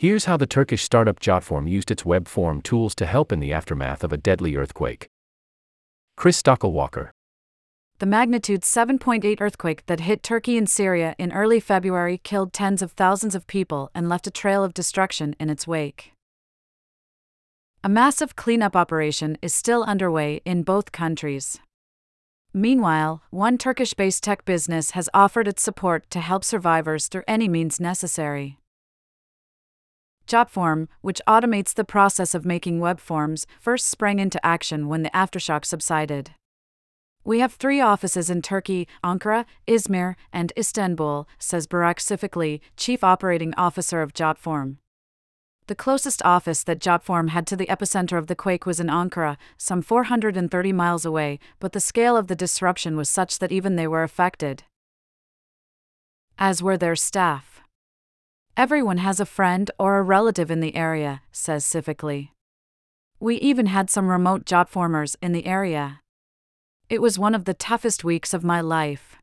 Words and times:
Here's 0.00 0.24
how 0.24 0.38
the 0.38 0.46
Turkish 0.46 0.82
startup 0.82 1.20
Jotform 1.20 1.68
used 1.68 1.90
its 1.90 2.06
web 2.06 2.26
form 2.26 2.62
tools 2.62 2.94
to 2.94 3.04
help 3.04 3.30
in 3.30 3.38
the 3.38 3.52
aftermath 3.52 4.02
of 4.02 4.14
a 4.14 4.16
deadly 4.16 4.56
earthquake. 4.56 5.10
Chris 6.16 6.38
Stokel-Walker. 6.38 7.12
The 7.98 8.06
magnitude 8.06 8.62
7.8 8.62 9.42
earthquake 9.42 9.84
that 9.88 10.00
hit 10.00 10.22
Turkey 10.22 10.56
and 10.56 10.66
Syria 10.66 11.14
in 11.18 11.32
early 11.32 11.60
February 11.60 12.16
killed 12.16 12.54
tens 12.54 12.80
of 12.80 12.92
thousands 12.92 13.34
of 13.34 13.46
people 13.46 13.90
and 13.94 14.08
left 14.08 14.26
a 14.26 14.30
trail 14.30 14.64
of 14.64 14.72
destruction 14.72 15.36
in 15.38 15.50
its 15.50 15.66
wake. 15.66 16.12
A 17.84 17.90
massive 17.90 18.36
cleanup 18.36 18.74
operation 18.74 19.36
is 19.42 19.52
still 19.52 19.82
underway 19.82 20.40
in 20.46 20.62
both 20.62 20.92
countries. 20.92 21.58
Meanwhile, 22.54 23.22
one 23.28 23.58
Turkish 23.58 23.92
based 23.92 24.24
tech 24.24 24.46
business 24.46 24.92
has 24.92 25.10
offered 25.12 25.46
its 25.46 25.62
support 25.62 26.08
to 26.08 26.20
help 26.20 26.42
survivors 26.42 27.06
through 27.08 27.24
any 27.28 27.50
means 27.50 27.78
necessary. 27.78 28.59
Jotform, 30.30 30.86
which 31.00 31.20
automates 31.26 31.74
the 31.74 31.84
process 31.84 32.36
of 32.36 32.46
making 32.46 32.78
web 32.78 33.00
forms, 33.00 33.48
first 33.58 33.88
sprang 33.88 34.20
into 34.20 34.44
action 34.46 34.86
when 34.86 35.02
the 35.02 35.10
aftershock 35.10 35.64
subsided. 35.64 36.30
We 37.24 37.40
have 37.40 37.54
three 37.54 37.80
offices 37.80 38.30
in 38.30 38.40
Turkey 38.40 38.86
Ankara, 39.02 39.44
Izmir, 39.66 40.14
and 40.32 40.52
Istanbul, 40.56 41.26
says 41.40 41.66
Burak 41.66 41.98
Sifikli, 41.98 42.60
Chief 42.76 43.02
Operating 43.02 43.52
Officer 43.56 44.02
of 44.02 44.14
Jotform. 44.14 44.76
The 45.66 45.74
closest 45.74 46.22
office 46.24 46.62
that 46.62 46.80
Jotform 46.80 47.30
had 47.30 47.44
to 47.48 47.56
the 47.56 47.66
epicenter 47.66 48.16
of 48.16 48.28
the 48.28 48.36
quake 48.36 48.66
was 48.66 48.78
in 48.78 48.86
Ankara, 48.86 49.36
some 49.56 49.82
430 49.82 50.72
miles 50.72 51.04
away, 51.04 51.40
but 51.58 51.72
the 51.72 51.80
scale 51.80 52.16
of 52.16 52.28
the 52.28 52.36
disruption 52.36 52.96
was 52.96 53.10
such 53.10 53.40
that 53.40 53.52
even 53.52 53.74
they 53.74 53.88
were 53.88 54.04
affected. 54.04 54.62
As 56.38 56.62
were 56.62 56.78
their 56.78 56.94
staff. 56.94 57.49
Everyone 58.60 58.98
has 58.98 59.20
a 59.20 59.24
friend 59.24 59.70
or 59.78 59.96
a 59.96 60.02
relative 60.02 60.50
in 60.50 60.60
the 60.60 60.76
area, 60.76 61.22
says 61.32 61.64
Sifikli. 61.64 62.32
We 63.18 63.36
even 63.36 63.64
had 63.64 63.88
some 63.88 64.08
remote 64.08 64.44
Jotformers 64.44 65.16
in 65.22 65.32
the 65.32 65.46
area. 65.46 66.02
It 66.90 67.00
was 67.00 67.18
one 67.18 67.34
of 67.34 67.46
the 67.46 67.54
toughest 67.54 68.04
weeks 68.04 68.34
of 68.34 68.44
my 68.44 68.60
life. 68.60 69.16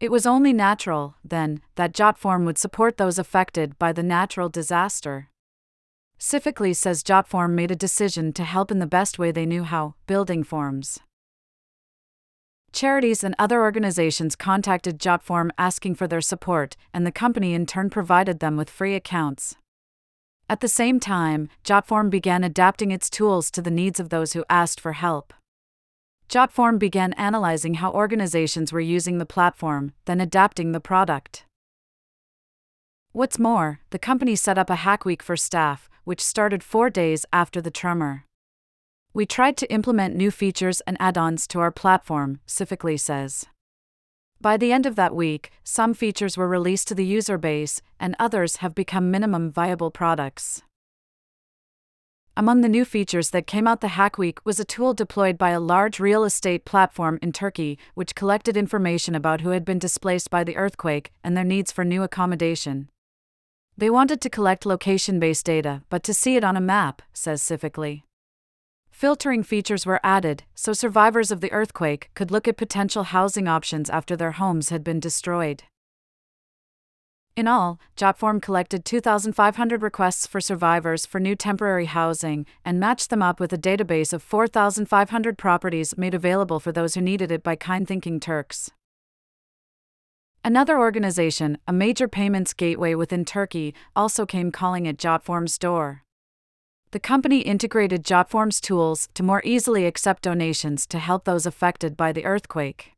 It 0.00 0.10
was 0.10 0.26
only 0.26 0.52
natural, 0.52 1.14
then, 1.24 1.62
that 1.76 1.94
Jotform 1.94 2.44
would 2.44 2.58
support 2.58 2.98
those 2.98 3.18
affected 3.18 3.78
by 3.78 3.94
the 3.94 4.02
natural 4.02 4.50
disaster. 4.50 5.30
Sifikli 6.18 6.76
says 6.76 7.02
Jotform 7.02 7.52
made 7.52 7.70
a 7.70 7.86
decision 7.86 8.34
to 8.34 8.44
help 8.44 8.70
in 8.70 8.80
the 8.80 8.86
best 8.86 9.18
way 9.18 9.30
they 9.30 9.46
knew 9.46 9.64
how, 9.64 9.94
building 10.06 10.44
forms. 10.44 11.00
Charities 12.72 13.22
and 13.22 13.34
other 13.38 13.60
organizations 13.60 14.34
contacted 14.34 14.98
Jotform 14.98 15.50
asking 15.58 15.94
for 15.94 16.08
their 16.08 16.22
support, 16.22 16.76
and 16.94 17.06
the 17.06 17.12
company 17.12 17.52
in 17.52 17.66
turn 17.66 17.90
provided 17.90 18.40
them 18.40 18.56
with 18.56 18.70
free 18.70 18.94
accounts. 18.94 19.56
At 20.48 20.60
the 20.60 20.68
same 20.68 20.98
time, 20.98 21.48
Jotform 21.64 22.08
began 22.08 22.42
adapting 22.42 22.90
its 22.90 23.10
tools 23.10 23.50
to 23.50 23.62
the 23.62 23.70
needs 23.70 24.00
of 24.00 24.08
those 24.08 24.32
who 24.32 24.44
asked 24.48 24.80
for 24.80 24.92
help. 24.94 25.34
Jotform 26.30 26.78
began 26.78 27.12
analyzing 27.12 27.74
how 27.74 27.92
organizations 27.92 28.72
were 28.72 28.80
using 28.80 29.18
the 29.18 29.26
platform, 29.26 29.92
then 30.06 30.20
adapting 30.20 30.72
the 30.72 30.80
product. 30.80 31.44
What's 33.12 33.38
more, 33.38 33.80
the 33.90 33.98
company 33.98 34.34
set 34.34 34.56
up 34.56 34.70
a 34.70 34.76
hack 34.76 35.04
week 35.04 35.22
for 35.22 35.36
staff, 35.36 35.90
which 36.04 36.24
started 36.24 36.64
four 36.64 36.88
days 36.88 37.26
after 37.34 37.60
the 37.60 37.70
tremor. 37.70 38.24
We 39.14 39.26
tried 39.26 39.58
to 39.58 39.70
implement 39.70 40.16
new 40.16 40.30
features 40.30 40.80
and 40.86 40.96
add 40.98 41.18
ons 41.18 41.46
to 41.48 41.60
our 41.60 41.70
platform, 41.70 42.40
Sifikli 42.46 42.98
says. 42.98 43.44
By 44.40 44.56
the 44.56 44.72
end 44.72 44.86
of 44.86 44.96
that 44.96 45.14
week, 45.14 45.50
some 45.62 45.92
features 45.92 46.38
were 46.38 46.48
released 46.48 46.88
to 46.88 46.94
the 46.94 47.04
user 47.04 47.36
base, 47.36 47.82
and 48.00 48.16
others 48.18 48.56
have 48.56 48.74
become 48.74 49.10
minimum 49.10 49.50
viable 49.50 49.90
products. 49.90 50.62
Among 52.38 52.62
the 52.62 52.68
new 52.70 52.86
features 52.86 53.30
that 53.30 53.46
came 53.46 53.68
out 53.68 53.82
the 53.82 53.88
Hack 53.88 54.16
Week 54.16 54.40
was 54.44 54.58
a 54.58 54.64
tool 54.64 54.94
deployed 54.94 55.36
by 55.36 55.50
a 55.50 55.60
large 55.60 56.00
real 56.00 56.24
estate 56.24 56.64
platform 56.64 57.18
in 57.20 57.32
Turkey, 57.32 57.78
which 57.94 58.14
collected 58.14 58.56
information 58.56 59.14
about 59.14 59.42
who 59.42 59.50
had 59.50 59.66
been 59.66 59.78
displaced 59.78 60.30
by 60.30 60.42
the 60.42 60.56
earthquake 60.56 61.12
and 61.22 61.36
their 61.36 61.44
needs 61.44 61.70
for 61.70 61.84
new 61.84 62.02
accommodation. 62.02 62.88
They 63.76 63.90
wanted 63.90 64.22
to 64.22 64.30
collect 64.30 64.64
location 64.64 65.20
based 65.20 65.44
data, 65.44 65.82
but 65.90 66.02
to 66.04 66.14
see 66.14 66.36
it 66.36 66.44
on 66.44 66.56
a 66.56 66.60
map, 66.62 67.02
says 67.12 67.42
Sifikli. 67.42 68.04
Filtering 69.02 69.42
features 69.42 69.84
were 69.84 69.98
added 70.04 70.44
so 70.54 70.72
survivors 70.72 71.32
of 71.32 71.40
the 71.40 71.50
earthquake 71.50 72.10
could 72.14 72.30
look 72.30 72.46
at 72.46 72.56
potential 72.56 73.02
housing 73.02 73.48
options 73.48 73.90
after 73.90 74.14
their 74.14 74.30
homes 74.30 74.68
had 74.68 74.84
been 74.84 75.00
destroyed. 75.00 75.64
In 77.34 77.48
all, 77.48 77.80
Jotform 77.96 78.40
collected 78.40 78.84
2,500 78.84 79.82
requests 79.82 80.28
for 80.28 80.40
survivors 80.40 81.04
for 81.04 81.18
new 81.18 81.34
temporary 81.34 81.86
housing 81.86 82.46
and 82.64 82.78
matched 82.78 83.10
them 83.10 83.22
up 83.22 83.40
with 83.40 83.52
a 83.52 83.58
database 83.58 84.12
of 84.12 84.22
4,500 84.22 85.36
properties 85.36 85.98
made 85.98 86.14
available 86.14 86.60
for 86.60 86.70
those 86.70 86.94
who 86.94 87.00
needed 87.00 87.32
it 87.32 87.42
by 87.42 87.56
kind 87.56 87.88
thinking 87.88 88.20
Turks. 88.20 88.70
Another 90.44 90.78
organization, 90.78 91.58
a 91.66 91.72
major 91.72 92.06
payments 92.06 92.54
gateway 92.54 92.94
within 92.94 93.24
Turkey, 93.24 93.74
also 93.96 94.24
came 94.24 94.52
calling 94.52 94.86
at 94.86 94.96
Jotform's 94.96 95.58
door 95.58 96.04
the 96.92 97.00
company 97.00 97.40
integrated 97.40 98.04
Jotform's 98.04 98.60
tools 98.60 99.08
to 99.14 99.22
more 99.22 99.40
easily 99.46 99.86
accept 99.86 100.22
donations 100.22 100.86
to 100.86 100.98
help 100.98 101.24
those 101.24 101.46
affected 101.46 101.96
by 101.96 102.12
the 102.12 102.26
earthquake. 102.26 102.92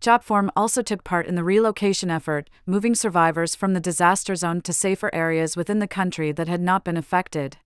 Jotform 0.00 0.48
also 0.54 0.80
took 0.80 1.02
part 1.02 1.26
in 1.26 1.34
the 1.34 1.42
relocation 1.42 2.08
effort, 2.08 2.48
moving 2.66 2.94
survivors 2.94 3.56
from 3.56 3.74
the 3.74 3.80
disaster 3.80 4.36
zone 4.36 4.60
to 4.60 4.72
safer 4.72 5.12
areas 5.12 5.56
within 5.56 5.80
the 5.80 5.88
country 5.88 6.30
that 6.30 6.46
had 6.46 6.60
not 6.60 6.84
been 6.84 6.96
affected. 6.96 7.56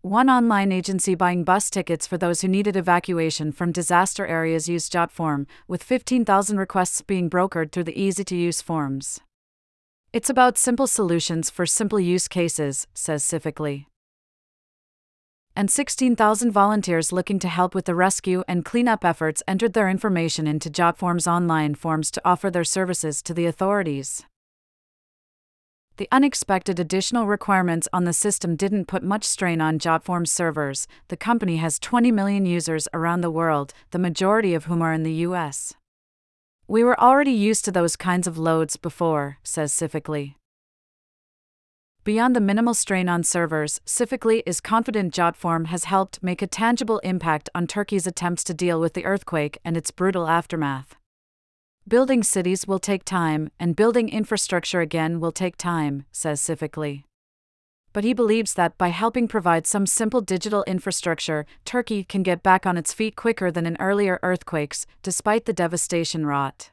One 0.00 0.30
online 0.30 0.72
agency 0.72 1.14
buying 1.14 1.44
bus 1.44 1.68
tickets 1.68 2.06
for 2.06 2.16
those 2.16 2.40
who 2.40 2.48
needed 2.48 2.74
evacuation 2.74 3.52
from 3.52 3.70
disaster 3.70 4.26
areas 4.26 4.66
used 4.66 4.92
Jotform, 4.92 5.46
with 5.68 5.82
15,000 5.82 6.58
requests 6.58 7.02
being 7.02 7.28
brokered 7.28 7.70
through 7.70 7.84
the 7.84 8.00
easy 8.00 8.24
to 8.24 8.36
use 8.36 8.62
forms. 8.62 9.20
It's 10.14 10.30
about 10.30 10.56
simple 10.56 10.86
solutions 10.86 11.50
for 11.50 11.66
simple 11.66 12.00
use 12.00 12.28
cases, 12.28 12.86
says 12.94 13.22
Sifikli 13.22 13.86
and 15.56 15.70
16,000 15.70 16.50
volunteers 16.50 17.12
looking 17.12 17.38
to 17.38 17.48
help 17.48 17.74
with 17.74 17.84
the 17.84 17.94
rescue 17.94 18.42
and 18.48 18.64
cleanup 18.64 19.04
efforts 19.04 19.42
entered 19.46 19.72
their 19.72 19.88
information 19.88 20.46
into 20.46 20.68
Jotform's 20.68 21.26
online 21.26 21.74
forms 21.74 22.10
to 22.10 22.22
offer 22.24 22.50
their 22.50 22.64
services 22.64 23.22
to 23.22 23.34
the 23.34 23.46
authorities. 23.46 24.24
The 25.96 26.08
unexpected 26.10 26.80
additional 26.80 27.28
requirements 27.28 27.86
on 27.92 28.04
the 28.04 28.12
system 28.12 28.56
didn't 28.56 28.86
put 28.86 29.04
much 29.04 29.22
strain 29.22 29.60
on 29.60 29.78
Jotform's 29.78 30.32
servers. 30.32 30.88
The 31.06 31.16
company 31.16 31.58
has 31.58 31.78
20 31.78 32.10
million 32.10 32.46
users 32.46 32.88
around 32.92 33.20
the 33.20 33.30
world, 33.30 33.72
the 33.92 34.00
majority 34.00 34.54
of 34.54 34.64
whom 34.64 34.82
are 34.82 34.92
in 34.92 35.04
the 35.04 35.22
US. 35.28 35.74
We 36.66 36.82
were 36.82 36.98
already 37.00 37.30
used 37.30 37.64
to 37.66 37.70
those 37.70 37.94
kinds 37.94 38.26
of 38.26 38.36
loads 38.36 38.76
before, 38.76 39.38
says 39.44 39.72
Sifikli. 39.72 40.34
Beyond 42.04 42.36
the 42.36 42.40
minimal 42.40 42.74
strain 42.74 43.08
on 43.08 43.24
servers, 43.24 43.80
Sifikli 43.86 44.42
is 44.44 44.60
confident 44.60 45.14
Jotform 45.14 45.68
has 45.68 45.84
helped 45.84 46.22
make 46.22 46.42
a 46.42 46.46
tangible 46.46 46.98
impact 46.98 47.48
on 47.54 47.66
Turkey's 47.66 48.06
attempts 48.06 48.44
to 48.44 48.52
deal 48.52 48.78
with 48.78 48.92
the 48.92 49.06
earthquake 49.06 49.56
and 49.64 49.74
its 49.74 49.90
brutal 49.90 50.28
aftermath. 50.28 50.96
Building 51.88 52.22
cities 52.22 52.66
will 52.66 52.78
take 52.78 53.06
time, 53.06 53.50
and 53.58 53.74
building 53.74 54.10
infrastructure 54.10 54.82
again 54.82 55.18
will 55.18 55.32
take 55.32 55.56
time, 55.56 56.04
says 56.12 56.42
Sifikli. 56.42 57.04
But 57.94 58.04
he 58.04 58.12
believes 58.12 58.52
that 58.52 58.76
by 58.76 58.88
helping 58.88 59.26
provide 59.26 59.66
some 59.66 59.86
simple 59.86 60.20
digital 60.20 60.62
infrastructure, 60.64 61.46
Turkey 61.64 62.04
can 62.04 62.22
get 62.22 62.42
back 62.42 62.66
on 62.66 62.76
its 62.76 62.92
feet 62.92 63.16
quicker 63.16 63.50
than 63.50 63.64
in 63.64 63.78
earlier 63.80 64.20
earthquakes, 64.22 64.84
despite 65.02 65.46
the 65.46 65.54
devastation 65.54 66.26
wrought. 66.26 66.70